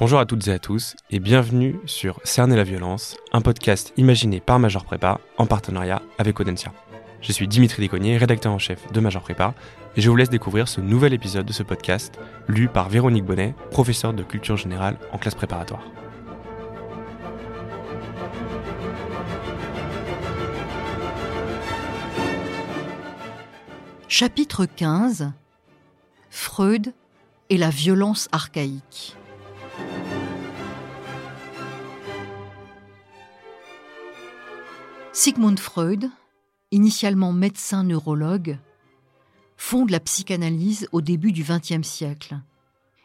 [0.00, 4.40] Bonjour à toutes et à tous et bienvenue sur Cerner la violence, un podcast imaginé
[4.40, 6.72] par Major Prépa en partenariat avec Audencia.
[7.20, 9.52] Je suis Dimitri Descognier, rédacteur en chef de Major Prépa,
[9.96, 12.18] et je vous laisse découvrir ce nouvel épisode de ce podcast,
[12.48, 15.82] lu par Véronique Bonnet, professeure de culture générale en classe préparatoire.
[24.08, 25.30] Chapitre 15
[26.30, 26.94] Freud
[27.50, 29.18] et la violence archaïque.
[35.12, 36.08] Sigmund Freud,
[36.70, 38.58] initialement médecin neurologue,
[39.56, 42.40] fonde la psychanalyse au début du XXe siècle.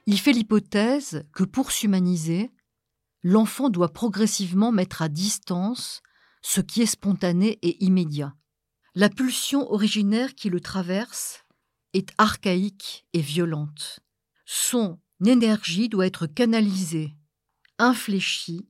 [0.05, 2.52] Il fait l'hypothèse que pour s'humaniser,
[3.23, 6.04] l'enfant doit progressivement mettre à distance
[6.44, 8.35] ce qui est spontané et immédiat.
[8.94, 11.44] La pulsion originaire qui le traverse
[11.94, 13.99] est archaïque et violente.
[14.46, 17.16] Son énergie doit être canalisée,
[17.79, 18.70] infléchie,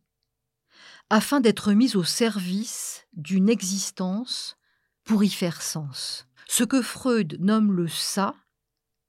[1.10, 4.58] afin d'être mise au service d'une existence
[5.04, 6.28] pour y faire sens.
[6.48, 8.36] Ce que Freud nomme le ça,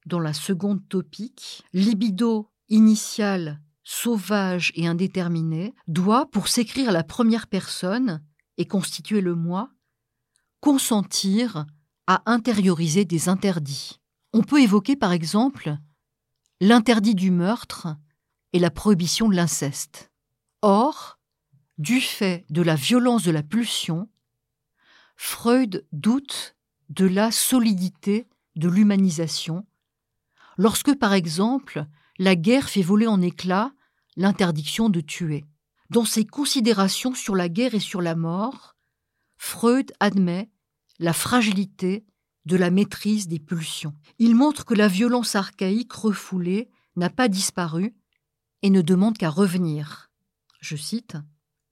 [0.06, 8.22] dans la seconde topique, libido initial, sauvage et indéterminé, doit, pour s'écrire la première personne
[8.58, 9.70] et constituer le moi,
[10.60, 11.66] consentir
[12.06, 14.00] à intérioriser des interdits.
[14.32, 15.76] On peut évoquer par exemple
[16.60, 17.96] l'interdit du meurtre
[18.52, 20.10] et la prohibition de l'inceste.
[20.62, 21.15] Or,
[21.78, 24.08] du fait de la violence de la pulsion,
[25.16, 26.56] Freud doute
[26.88, 29.66] de la solidité de l'humanisation,
[30.56, 31.86] lorsque par exemple
[32.18, 33.72] la guerre fait voler en éclats
[34.16, 35.44] l'interdiction de tuer.
[35.90, 38.74] Dans ses considérations sur la guerre et sur la mort,
[39.36, 40.50] Freud admet
[40.98, 42.04] la fragilité
[42.46, 43.94] de la maîtrise des pulsions.
[44.18, 47.94] Il montre que la violence archaïque refoulée n'a pas disparu
[48.62, 50.10] et ne demande qu'à revenir.
[50.60, 51.16] Je cite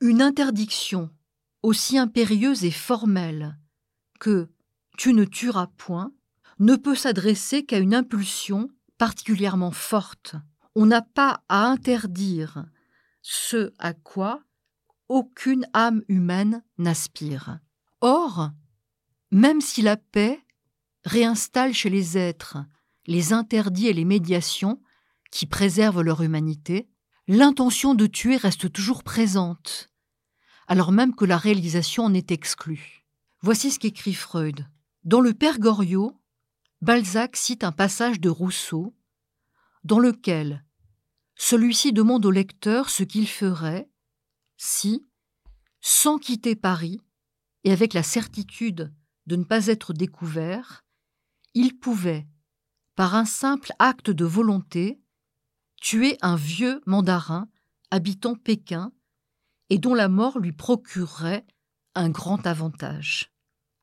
[0.07, 1.09] Une interdiction
[1.63, 3.57] aussi impérieuse et formelle
[4.21, 4.51] que
[4.99, 6.13] tu ne tueras point
[6.59, 10.37] ne peut s'adresser qu'à une impulsion particulièrement forte.
[10.75, 12.67] On n'a pas à interdire
[13.23, 14.43] ce à quoi
[15.09, 17.61] aucune âme humaine n'aspire.
[18.03, 18.51] Or,
[19.31, 20.39] même si la paix
[21.07, 22.59] réinstalle chez les êtres
[23.07, 24.83] les interdits et les médiations
[25.31, 26.91] qui préservent leur humanité,
[27.27, 29.91] l'intention de tuer reste toujours présente,
[30.69, 33.05] alors même que la réalisation en est exclue.
[33.41, 34.67] Voici ce qu'écrit Freud.
[35.05, 36.19] Dans le Père Goriot,
[36.81, 38.95] Balzac cite un passage de Rousseau
[39.85, 40.65] dans lequel
[41.37, 43.91] celui-ci demande au lecteur ce qu'il ferait
[44.57, 45.07] si,
[45.81, 47.01] sans quitter Paris
[47.65, 48.95] et avec la certitude
[49.27, 50.85] de ne pas être découvert,
[51.55, 52.27] il pouvait,
[52.95, 55.01] par un simple acte de volonté,
[55.81, 57.49] tuer un vieux mandarin
[57.91, 58.93] habitant Pékin
[59.71, 61.47] et dont la mort lui procurerait
[61.95, 63.33] un grand avantage.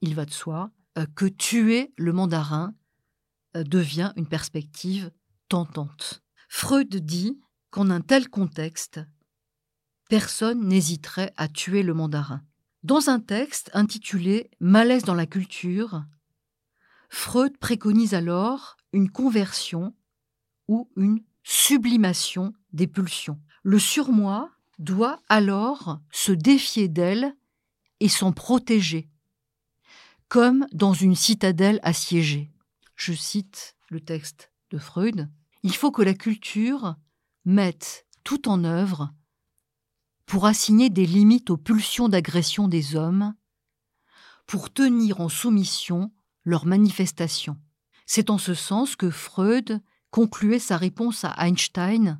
[0.01, 2.75] Il va de soi euh, que tuer le mandarin
[3.55, 5.11] euh, devient une perspective
[5.47, 6.23] tentante.
[6.49, 8.99] Freud dit qu'en un tel contexte,
[10.09, 12.43] personne n'hésiterait à tuer le mandarin.
[12.83, 16.03] Dans un texte intitulé Malaise dans la culture,
[17.09, 19.95] Freud préconise alors une conversion
[20.67, 23.39] ou une sublimation des pulsions.
[23.63, 27.35] Le surmoi doit alors se défier d'elle
[27.99, 29.09] et s'en protéger,
[30.27, 32.51] comme dans une citadelle assiégée.
[32.95, 35.29] Je cite le texte de Freud.
[35.61, 36.95] Il faut que la culture
[37.45, 39.13] mette tout en œuvre
[40.25, 43.35] pour assigner des limites aux pulsions d'agression des hommes,
[44.47, 46.11] pour tenir en soumission
[46.43, 47.57] leurs manifestations.
[48.07, 52.19] C'est en ce sens que Freud concluait sa réponse à Einstein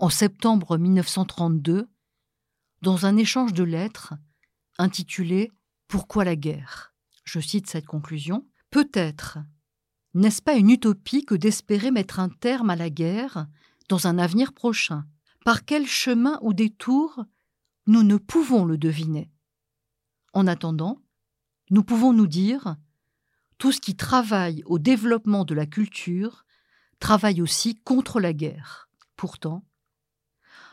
[0.00, 1.86] en septembre 1932
[2.80, 4.14] dans un échange de lettres
[4.78, 5.52] intitulé
[5.88, 6.94] Pourquoi la guerre?
[7.24, 8.48] Je cite cette conclusion.
[8.70, 9.38] Peut-être
[10.14, 13.46] n'est-ce pas une utopie que d'espérer mettre un terme à la guerre
[13.90, 15.04] dans un avenir prochain?
[15.44, 17.24] Par quel chemin ou détour
[17.86, 19.30] nous ne pouvons le deviner?
[20.32, 21.02] En attendant,
[21.70, 22.76] nous pouvons nous dire
[23.58, 26.46] tout ce qui travaille au développement de la culture
[27.00, 28.88] travaille aussi contre la guerre.
[29.16, 29.62] Pourtant,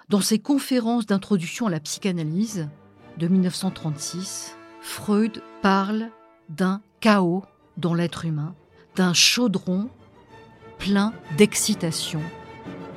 [0.09, 2.69] dans ses conférences d'introduction à la psychanalyse
[3.18, 6.09] de 1936, Freud parle
[6.50, 7.44] d'un chaos
[7.75, 8.56] dans l'être humain,
[8.95, 9.89] d'un chaudron
[10.80, 12.21] plein d'excitation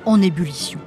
[0.05, 0.79] en ébullition.